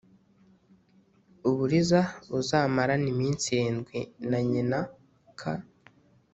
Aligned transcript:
uburiza 1.49 2.01
buzamarane 2.31 3.07
iminsi 3.13 3.45
irindwi 3.51 3.97
na 4.29 4.39
nyina 4.49 4.79
k 5.39 5.41